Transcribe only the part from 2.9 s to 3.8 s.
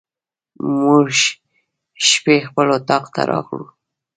ته راغلو.